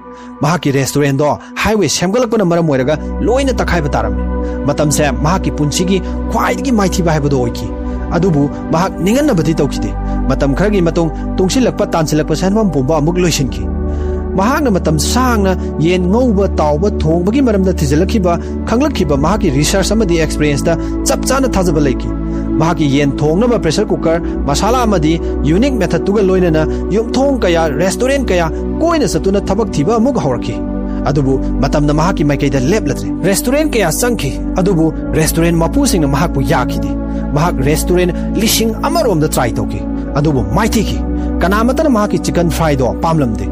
ꯃꯍꯥꯛꯀꯤ 0.43 0.73
ꯔꯦꯁꯇꯨꯔꯦꯟꯗꯣ 0.77 1.29
ꯍꯥꯏꯋꯦ 1.63 1.87
ꯁꯦꯝꯒꯠꯂꯛꯄꯅ 1.97 2.45
ꯃꯔꯝ 2.51 2.69
ꯑꯣꯏꯔꯒ 2.71 2.95
ꯂꯣꯏꯅ 3.27 3.53
ꯇꯛꯈꯥꯏꯕ 3.61 3.93
ꯇꯥꯔꯝꯃꯤ 3.95 4.23
ꯃꯇꯝꯁꯦ 4.69 5.03
ꯃꯍꯥꯛꯀꯤ 5.25 5.51
ꯄꯨꯟꯁꯤꯒꯤ 5.59 5.97
ꯈ꯭ꯋꯥꯏꯗꯒꯤ 6.31 6.73
ꯃꯥꯏꯊꯤꯕ 6.79 7.15
ꯍꯥꯏꯕꯗꯣ 7.15 7.39
ꯑꯣꯏꯈꯤ 7.43 7.67
ꯑꯗꯨꯕꯨ 8.17 8.43
ꯃꯍꯥꯛ 8.75 8.99
ꯅꯤꯡꯍꯟꯅꯕꯗꯤ 9.05 9.55
ꯇꯧꯈꯤꯗꯦ 9.61 9.91
ꯃꯇꯝ 10.31 10.57
ꯈꯔꯒꯤ 10.59 10.81
ꯃꯇꯨꯡ 10.89 11.09
ꯇꯨꯡꯁꯤꯜꯂꯛꯄ 11.37 11.87
ꯇꯥꯟꯁꯤꯜꯂꯛꯄ 11.95 12.41
ꯁꯦꯟꯐꯝ 12.43 12.69
ꯄꯨꯝꯕ 12.75 12.95
ꯑꯃꯨꯛ 13.01 13.17
ꯂꯣꯏꯁꯤꯟꯈꯤ 13.23 13.63
ꯃꯍꯥꯛꯅ 14.39 14.75
ꯃꯇꯝ 14.77 14.99
ꯁꯥꯡꯅ 15.11 15.53
ꯌꯦꯟ 15.87 16.05
ꯉꯧꯕ 16.13 16.45
ꯇꯥꯎꯕ 16.61 16.89
ꯊꯣꯡꯕꯒꯤ 17.05 17.41
ꯃꯔꯝꯗ 17.47 17.73
ꯊꯤꯖꯤꯜꯂꯛꯈꯤꯕ 17.81 18.35
ꯈꯪꯂꯛꯈꯤꯕ 18.69 19.17
ꯃꯍꯥꯛꯀꯤ 19.25 19.55
ꯔꯤꯁꯔꯁ 19.57 19.97
ꯑꯃꯗꯤ 19.97 20.21
ꯑꯦꯛꯁꯄꯤꯔꯤꯌꯦꯟꯁꯇ 20.25 20.73
ꯆꯞ 21.09 21.25
ꯆꯥꯅ 21.31 21.49
ꯊꯥꯖꯕ 21.57 21.83
ꯂꯩꯈꯤ 21.87 22.11
ꯃꯍꯥꯛꯀꯤ 22.60 22.86
ꯌꯦꯟ 22.96 23.12
ꯊꯣꯡꯅꯕ 23.20 23.58
ꯄ꯭ꯔꯦꯁꯔ 23.64 23.88
ꯀꯨꯀꯔ 23.92 24.20
ꯃꯁꯥꯂꯥ 24.48 24.82
ꯑꯃꯗꯤ 24.86 25.20
ꯌꯨꯅꯤꯛ 25.50 25.74
ꯃꯦꯊꯠꯇꯨꯒ 25.82 26.22
ꯂꯣꯏꯅꯅ 26.30 26.64
ꯌꯨꯝꯊꯣꯡ 26.96 27.38
ꯀꯌꯥ 27.44 27.68
ꯔꯦꯁꯇꯨꯔꯦꯟ 27.82 28.26
ꯀꯌꯥ 28.30 28.50
ꯀꯣꯏꯅ 28.82 29.06
ꯆꯠꯇꯨꯅ 29.14 29.40
ꯊꯕꯛ 29.50 29.70
ꯊꯤꯕ 29.76 29.96
ꯑꯃꯨꯛ 30.00 30.18
ꯍꯧꯔꯛꯈꯤ 30.24 30.56
ꯑꯗꯨꯕꯨ 31.10 31.34
ꯃꯇꯝꯅ 31.62 31.94
ꯃꯍꯥꯛꯀꯤ 32.00 32.24
ꯃꯥꯏꯀꯩꯗ 32.30 32.60
ꯂꯦꯞꯂꯗ꯭ꯔꯦ 32.72 33.10
ꯔꯦꯁꯇꯨꯔꯦꯟ 33.28 33.70
ꯀꯌꯥ 33.74 33.90
ꯆꯪꯈꯤ 34.00 34.32
ꯑꯗꯨꯕꯨ 34.60 34.86
ꯔꯦꯁꯇꯨꯔꯦꯟ 35.18 35.56
ꯃꯄꯨꯁꯤꯡꯅ 35.62 36.08
ꯃꯍꯥꯛꯄꯨ 36.14 36.40
ꯌꯥꯈꯤꯗꯦ 36.52 36.90
ꯃꯍꯥꯛ 37.36 37.54
ꯔꯦꯁꯇꯨꯔꯦꯟ 37.68 38.12
ꯂꯤꯁꯤꯡ 38.40 38.74
ꯑꯃꯔꯣꯝꯗ 38.88 39.28
ꯇ꯭ꯔꯥꯏ 39.36 39.50
ꯇꯧꯈꯤ 39.58 39.80
ꯑꯗꯨꯕꯨ 40.18 40.42
ꯃꯥꯏꯊꯤꯈꯤ 40.58 40.98
ꯀꯅꯥꯃꯠꯇꯅ 41.44 41.94
ꯃꯍꯥꯛꯀꯤ 41.96 42.18
ꯆꯤꯀꯟ 42.28 42.50
ꯐ꯭ꯔꯥꯏꯗꯣ 42.58 42.90
ꯄꯥꯝꯂꯝꯗꯦ 43.04 43.46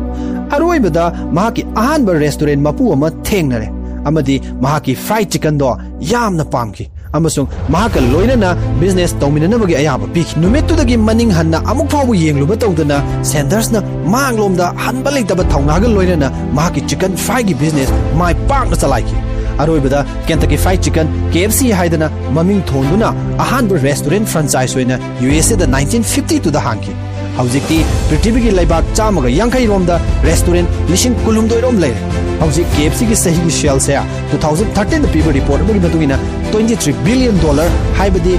ꯑꯔꯣꯏꯕꯗ 0.56 1.04
ꯃꯍꯥꯛꯀꯤ 1.38 1.66
ꯑꯍꯥꯟꯕ 1.82 2.18
ꯔꯦꯁꯇꯨꯔꯦꯟ 2.24 2.60
ꯃꯄꯨ 2.66 2.92
ꯑꯃ 2.96 3.10
ꯊꯦꯡꯅꯔꯦ 3.28 3.68
ꯑꯃꯗꯤ 4.08 4.36
ꯃꯍꯥꯛꯀꯤ 4.64 4.94
ꯐ꯭ꯔꯥꯏ 5.06 5.24
ꯆꯤꯀꯟꯗꯣ 5.32 5.70
ꯌꯥꯝꯅ 6.12 6.44
ꯄꯥꯝꯈꯤ 6.54 6.90
ꯑꯃꯁꯨꯡ 7.13 7.47
ꯃꯍꯥꯛꯀ 7.69 8.01
ꯂꯣꯏꯅꯅ 8.11 8.55
ꯕꯤꯖꯤꯅꯦꯁ 8.79 9.19
ꯇꯧꯃꯤꯟꯅꯅꯕꯒꯤ 9.21 9.75
ꯑꯌꯥꯕ 9.81 10.07
ꯄꯤꯈꯤ 10.15 10.39
ꯅꯨꯃꯤꯠꯇꯨꯗꯒꯤ 10.43 10.97
ꯃꯅꯤꯡ 11.07 11.31
ꯍꯟꯅ 11.37 11.59
ꯑꯃꯨꯛ 11.71 11.89
ꯐꯥꯎꯕ 11.93 12.15
ꯌꯦꯡꯂꯨꯕ 12.23 12.55
ꯇꯧꯗꯅ 12.63 12.97
ꯁꯦꯟꯗꯔꯁꯅ 13.31 13.81
ꯃꯥꯡꯂꯣꯝꯗ 14.13 14.67
ꯍꯟꯕ 14.85 15.11
ꯂꯩꯇꯕ 15.17 15.43
ꯊꯧꯅꯥꯒ 15.51 15.87
ꯂꯣꯏꯅꯅ 15.97 16.29
ꯃꯍꯥꯛꯀꯤ 16.59 16.81
ꯆꯤꯀꯟ 16.93 17.19
ꯐ꯭ꯔꯥꯏꯒꯤ 17.25 17.53
ꯕꯤꯖꯤꯅꯦꯁ 17.61 17.93
ꯃꯥꯏ 18.21 18.33
ꯄꯥꯛꯅ 18.51 18.81
ꯆꯂꯥꯏꯈꯤ 18.83 19.17
ꯑꯔꯣꯏꯕꯗ 19.63 20.05
Kentucky 20.27 20.57
fry 20.63 20.77
chicken 20.87 21.07
K 21.33 21.43
F 21.43 21.57
C 21.59 21.71
ꯍꯥꯏꯗꯅ 21.79 22.09
ꯃꯃꯤꯡ 22.37 22.61
ꯊꯣꯟꯗꯨꯅ 22.71 23.09
ꯑꯍꯥꯟꯕ 23.45 23.81
ꯔꯦꯁꯇꯨꯔꯦꯟ 23.87 24.25
ꯐ꯭ꯔꯥꯟꯆꯥꯏꯁ 24.33 24.79
ꯑꯣꯏꯅ 24.79 24.99
ꯌꯨ 25.23 25.31
ꯑꯦꯁ 25.37 25.55
ꯑꯦꯗ 25.55 25.67
ꯅꯥꯏꯟꯇꯤꯟ 25.75 26.07
ꯐꯤꯐꯇꯤꯇꯨꯗ 26.13 26.63
ꯍꯥꯡꯈꯤ 26.67 26.95
ꯍꯧꯖꯤꯛꯇꯤ 27.37 27.77
ꯄ꯭ꯔꯤꯊꯤꯕꯤꯒꯤ 28.09 28.51
ꯂꯩꯕꯥꯛ 28.59 28.95
ꯆꯥꯝꯃꯒ 28.99 29.29
ꯌꯥꯡꯈꯩꯔꯣꯝꯗ 29.39 29.99
ꯔꯦꯁꯇꯨꯔꯦꯟ 30.29 30.67
ꯂꯤꯁꯤꯡ 30.91 31.15
ꯀꯨꯜꯍꯨꯝꯗꯣꯏꯔꯣꯝ 31.25 31.79
ꯂꯩꯔꯦ 31.83 32.01
ꯍꯧꯖꯤꯛ 32.41 32.67
ꯀꯦ 32.75 32.85
ꯑꯦꯐ 32.85 32.97
ꯁꯤꯒꯤ 33.01 33.17
ꯆꯍꯤꯒꯤ 33.23 33.53
ꯁꯦꯜꯁꯦ 33.59 33.93
ꯇꯨ 34.31 34.41
ꯊꯥꯎꯖꯟ 34.45 34.73
ꯊꯥꯔꯇꯤꯟꯗ 34.77 35.13
ꯄꯤꯕ 35.15 35.35
ꯔꯤꯄꯣꯔꯠ 35.37 35.65
ꯑꯃꯒꯤ 35.65 35.83
ꯃꯇꯨꯡ 35.85 36.05
ꯏꯟꯅ 36.07 36.17
23 36.53 37.03
billion 37.05 37.37
dollar 37.43 37.69
हाइबदी 37.99 38.35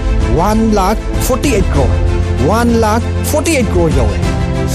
1 0.47 0.66
लाख 0.75 1.07
48 1.31 1.73
करोड़ 1.75 1.92
1 2.57 2.75
लाख 2.85 3.09
48 3.33 3.73
करोड़ 3.73 3.90
यौए 3.99 4.19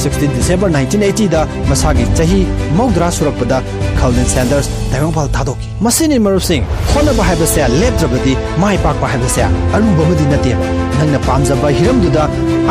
16 0.03 0.33
दिसंबर 0.37 0.71
1980 0.71 1.27
दा 1.33 1.41
मसागी 1.69 2.05
चही 2.17 2.39
मौद्रा 2.79 3.09
सुरक्पदा 3.17 3.59
खल्दिन 3.99 4.25
सैंडर्स 4.33 4.67
दैमोपाल 4.93 5.29
थादोकी 5.37 5.69
मसिनी 5.85 6.17
मरुप 6.25 6.41
सिंह 6.49 6.65
होनबा 6.95 7.23
हाइबसे 7.29 7.67
लेट्रबदी 7.79 8.35
माई 8.63 8.77
पाक 8.85 9.03
हाइबसे 9.13 9.41
अरुबमदी 9.77 10.25
नते 10.33 10.53
नंगना 10.97 11.19
पामजबा 11.29 11.69
हिरमदुदा 11.79 12.23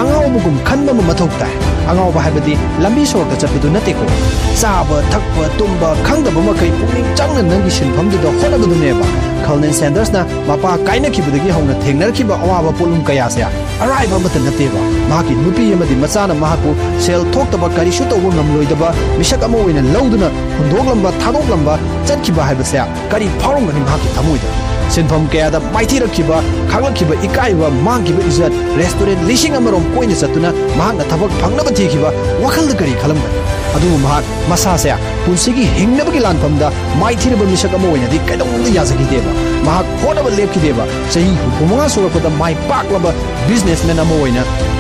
अंगावबुगुम 0.03 0.59
खनबम 0.69 1.03
मथोक्ता 1.11 1.47
है 1.53 1.76
ꯑꯉꯥꯎꯕ 1.90 2.22
ꯍꯥꯏꯕꯗꯤ 2.26 2.54
ꯂꯝꯕꯤ 2.84 3.06
ꯁꯣꯔꯣꯛꯇ 3.12 3.36
ꯆꯠꯄꯗꯨ 3.42 3.70
ꯅꯠꯇꯦꯀꯣ 3.76 4.06
ꯆꯥꯕ 4.62 4.98
ꯊꯛꯄ 5.14 5.44
ꯇꯨꯝꯕ 5.58 5.90
ꯈꯪꯗꯕ 6.08 6.42
ꯃꯈꯩ 6.48 6.72
ꯄꯨꯛꯅꯤꯡ 6.80 7.10
ꯆꯪꯅ 7.20 7.42
ꯅꯪꯒꯤ 7.52 7.72
ꯁꯤꯟꯐꯝꯗꯨꯗ 7.78 8.30
ꯍꯣꯠꯅꯕꯗꯨꯅꯦꯕ 8.40 9.06
ꯈꯜꯅꯦꯟ 9.46 9.74
ꯁꯦꯟꯗꯔꯁꯅ 9.80 10.22
ꯃꯄꯥ 10.50 10.72
ꯀꯥꯏꯅꯈꯤꯕꯗꯒꯤ 10.88 11.52
ꯍꯧꯅ 11.58 11.74
ꯊꯦꯡꯅꯔꯛꯈꯤꯕ 11.84 12.36
ꯑꯋꯥꯕ 12.44 12.72
ꯄꯣꯠꯂꯨꯝ 12.80 13.02
ꯀꯌꯥꯁꯦ 13.10 13.42
ꯑꯔꯥꯏꯕ 13.84 14.16
ꯑꯃꯠꯇ 14.20 14.40
ꯅꯠꯇꯦꯕ 14.48 14.82
ꯃꯍꯥꯛꯀꯤ 15.10 15.34
ꯅꯨꯄꯤ 15.44 15.64
ꯑꯃꯗꯤ 15.76 15.96
ꯃꯆꯥꯅ 16.04 16.34
ꯃꯍꯥꯛꯄꯨ 16.44 16.72
ꯁꯦꯜ 17.06 17.24
ꯊꯣꯛꯇꯕ 17.36 17.70
ꯀꯔꯤꯁꯨ 17.78 18.04
ꯇꯧꯕ 18.12 18.30
ꯉꯝꯂꯣꯏꯗꯕ 18.36 18.90
ꯃꯤꯁꯛ 19.20 19.44
ꯑꯃ 19.48 19.58
ꯑꯣꯏꯅ 19.62 19.82
ꯂꯧꯗꯨꯅ 19.96 20.30
ꯍꯨꯟꯗꯣꯛꯂꯝꯕ 20.58 21.10
ꯊꯥꯗꯣꯛꯂꯝꯕ 21.24 21.74
ꯆꯠꯈꯤꯕ 22.08 22.44
ꯍꯥꯏꯕꯁꯦ 22.50 22.78
ꯀꯔꯤ 23.12 23.28
ꯐꯥꯎꯔꯝꯒꯅꯤ 23.42 23.82
ꯃꯍꯥꯛꯀꯤ 23.88 24.10
ꯊꯃꯣꯏꯗ 24.18 24.50
सिंफम 24.95 25.27
क्या 25.27 25.49
माइथी 25.73 25.99
रखीब 25.99 26.31
खांगब 26.71 27.13
इकाइब 27.25 27.63
मांगब 27.83 28.21
इज्जत 28.21 28.53
रेस्टोरेंट 28.79 29.23
लिंग 29.23 29.57
कोई 29.97 30.15
चतना 30.15 30.53
थबक 31.11 31.41
फंगब 31.43 31.71
थीब 31.79 32.05
वखल 32.45 32.73
करी 32.79 32.95
खलम 33.03 33.21
मसा 34.51 34.77
से 34.77 34.93
पुनसी 35.25 35.53
की 35.53 35.65
हिंगनब 35.73 36.13
की 36.13 36.19
लानफम 36.19 36.55
माइथीरब 37.01 37.43
मिसक 37.49 37.75
कदम 38.31 38.55
याजगीदेब 38.77 39.27
होनब 40.03 40.29
लेपीदेब 40.37 40.79
चाही 41.13 41.37
हुफुमा 41.37 41.89
सूरपद 41.95 42.27
माइ 42.39 42.55
पाब 42.69 43.13
बिजनेसमेन 43.49 44.01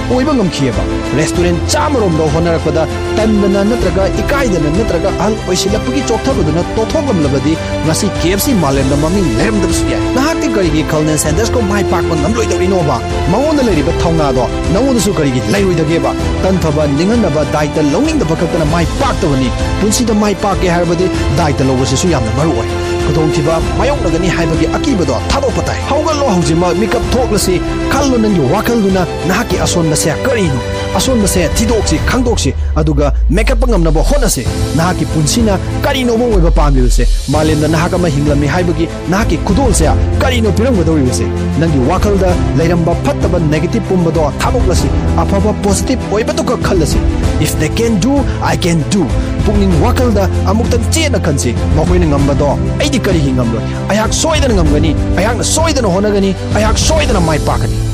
ꯃꯥꯏ 0.05 0.11
ꯄꯥꯛꯂꯕ 0.11 0.11
ꯕꯤꯖꯤꯅꯦꯁꯃꯦꯟ 0.11 0.11
ꯑꯃ 0.11 0.11
ꯑꯣꯏꯅ 0.11 0.11
ꯑꯣꯏꯕ 0.11 0.33
ꯉꯝꯈꯤꯑꯕ 0.33 0.83
ꯔꯦꯁꯇꯨꯔꯦꯟ 1.17 1.57
ꯆꯥꯃꯔꯣꯝꯗ 1.67 2.23
ꯍꯣꯠꯅꯔꯛꯄꯗ 2.33 2.87
ꯇꯟꯗꯅ 3.17 3.63
ꯅꯠꯇ꯭ꯔꯒ 3.63 4.03
ꯏꯀꯥꯏꯗꯅ 4.21 4.69
ꯅꯠꯇ꯭ꯔꯒ 4.77 5.09
ꯑꯍꯜ 5.19 5.35
ꯑꯣꯏꯁꯤꯜꯂꯛꯄꯒꯤ 5.47 6.01
ꯆꯣꯛꯊꯕꯗꯨꯅ 6.09 6.63
ꯇꯣꯛꯊꯣꯛꯂꯝꯂꯕꯗꯤ 6.75 7.53
ꯉꯁꯤ 7.85 8.07
ꯀꯦ 8.21 8.33
ꯑꯦꯐ 8.33 8.45
ꯁꯤ 8.45 8.53
ꯃꯥꯂꯦꯝꯗ 8.53 8.95
ꯃꯃꯤꯡ 9.03 9.29
ꯂꯩꯔꯝꯗꯕꯁꯨ 9.37 9.85
ꯌꯥꯏ 9.93 10.01
ꯅꯍꯥꯛꯇꯤ 10.17 10.47
ꯀꯔꯤꯒꯤ 10.55 10.83
ꯈꯜꯅꯦꯟ 10.91 11.17
ꯁꯦꯟꯗꯔꯁꯀꯣ 11.23 11.61
ꯃꯥꯏ 11.71 11.83
ꯄꯥꯛꯄ 11.93 12.15
ꯉꯝꯂꯣꯏꯗꯧꯔꯤꯅꯣꯕ 12.21 12.97
ꯃꯉꯣꯟꯗ 13.33 13.63
ꯂꯩꯔꯤꯕ 13.67 13.93
ꯊꯧꯅꯥꯗꯣ 14.03 14.45
ꯅꯉꯣꯟꯗꯁꯨ 14.73 15.13
ꯀꯔꯤꯒꯤ 15.19 15.41
ꯂꯩꯔꯣꯏꯗꯒꯦꯕ 15.53 16.11
ꯇꯟꯊꯕ 16.43 16.87
ꯅꯤꯡꯍꯟꯅꯕ 16.97 17.45
ꯗꯥꯏꯇ 17.55 17.81
ꯂꯧꯅꯤꯡꯗꯕ 17.93 18.35
ꯈꯛꯇꯅ 18.41 18.65
ꯃꯥꯏ 18.73 18.85
ꯄꯥꯛꯇꯕꯅꯤ 19.01 19.49
ꯄꯨꯟꯁꯤꯗ 19.81 20.13
ꯃꯥꯏ 20.13 20.35
ꯄꯥꯛꯀꯦ 20.45 20.67
ꯍꯥꯏꯔꯕꯗꯤ 20.73 21.09
ꯗꯥꯏꯇ 21.41 21.63
ꯂꯧꯕꯁꯤꯁꯨ 21.69 22.07
ꯌꯥꯝꯅ 22.15 22.31
ꯃꯔꯨ 22.39 22.53
ꯑꯣꯏ 22.57 22.94
ꯈꯨꯗꯣꯡꯊꯤꯕ 23.06 23.60
ꯃꯥꯌꯣꯛꯅꯒꯅꯤ 23.78 24.28
ꯍꯥꯏꯕꯒꯤ 24.36 24.66
ꯑꯀꯤꯕꯗꯣ 24.76 25.16
ꯊꯥꯗꯣꯛꯄ 25.30 25.62
ꯇꯥꯏ 25.68 25.80
ꯍꯧꯒꯠꯂꯣ 25.90 26.26
ꯍꯧꯖꯤꯛꯃꯛ 26.34 26.74
ꯃꯤꯀꯞ 26.82 27.02
ꯊꯣꯛꯂꯁꯤ 27.12 27.60
ꯈꯜꯂꯣ 27.92 28.18
ꯅꯪꯒꯤ 28.18 28.40
ꯋꯥꯈꯜꯗꯨꯅ 28.54 29.06
ꯅꯍꯥꯛꯀꯤ 29.28 29.56
ꯑꯁꯣꯟꯕꯁꯦ 29.66 30.10
ꯀꯔꯤꯅꯣ 30.26 30.60
ꯑꯁꯣꯟꯕꯁꯦ 30.98 31.40
ꯊꯤꯗꯣꯛꯁꯤ 31.56 31.96
ꯈꯪꯗꯣꯛꯁꯤ 32.10 32.54
ꯑꯗꯨꯒ 32.76 33.12
ꯃꯦꯀꯞ 33.30 33.60
ꯉꯝꯅꯕ 33.68 34.00
ꯍꯣꯠꯅꯁꯤ 34.10 34.44
ꯅꯍꯥꯛꯀꯤ 34.76 35.06
ꯄꯨꯟꯁꯤꯅ 35.12 35.58
ꯀꯔꯤꯅꯣꯃ 35.84 36.24
ꯑꯣꯏꯕ 36.24 36.50
ꯄꯥꯝꯂꯤꯕꯁꯦ 36.50 37.04
ꯃꯥꯂꯦꯝꯗ 37.28 37.68
ꯅꯍꯥꯛ 37.68 37.94
ꯑꯃ 37.94 38.08
ꯍꯤꯡꯂꯝꯃꯤ 38.08 38.46
ꯍꯥꯏꯕꯒꯤ 38.46 38.88
ꯅꯍꯥꯛꯀꯤ 39.10 39.36
ꯈꯨꯗꯣꯜꯁꯦ 39.46 39.84
ꯀꯔꯤꯅꯣ 40.22 40.52
ꯄꯤꯔꯝꯒꯗꯧꯔꯤꯕꯁꯦ 40.58 41.26
ꯅꯪꯒꯤ 41.60 41.78
ꯋꯥꯈꯜꯗ 41.90 42.34
ꯂꯩꯔꯝꯕ 42.58 42.94
ꯐꯠꯇꯕ 43.04 43.38
ꯅꯦꯒꯦꯇꯤꯕ 43.52 43.86
ꯄꯨꯝꯕꯗꯣ 43.88 44.32
ꯊꯥꯗꯣꯛꯂꯁꯤ 44.42 44.88
ꯑꯐꯕ 45.22 45.52
ꯄꯣꯖꯤꯇꯤꯕ 45.64 46.02
ꯑꯣꯏꯕꯗꯨꯒ 46.12 46.56
ꯈꯜꯂꯁꯤ 46.66 46.98
ꯏꯐ 47.40 47.58
ꯗꯦ 47.60 47.68
ꯀꯦꯟ 47.78 48.00
ꯗꯨ 48.00 48.12
ꯑꯥꯏ 48.42 48.56
ꯀꯦꯟ 48.64 48.82
ꯗꯨ 48.92 49.04
ꯄꯨꯛꯅꯤꯡ 49.46 49.74
ꯋꯥꯈꯜꯗ 49.84 50.24
ꯑꯃꯨꯛꯇꯪ 50.50 50.84
ꯆꯦꯠꯅ 50.94 51.18
ꯈꯟꯁꯤ 51.26 51.54
ꯃꯈꯣꯏꯅ 51.76 52.06
ꯉꯝꯕꯗꯣ 52.12 52.48
ꯑꯩꯗꯤ 52.80 52.95
ꯀꯔꯤꯒꯤ 52.95 53.31
ꯉꯝꯂꯣꯏ 53.37 53.63
ꯑꯩꯍꯥꯛ 53.89 54.13
ꯁꯣꯏꯗꯅ 54.23 54.53
ꯉꯝꯒꯅꯤ 54.53 54.95
ꯑꯩꯍꯥꯛꯅ 55.17 55.43
ꯁꯣꯏꯗꯅ 55.55 55.87
ꯍꯣꯠꯅꯒꯅꯤ 55.95 56.35
ꯑꯩꯍꯥꯛ 56.55 56.77
ꯁꯣꯏꯗꯅ 56.87 57.19
ꯃꯥꯏ 57.29 57.39
ꯄꯥꯛꯀꯅꯤ 57.49 57.84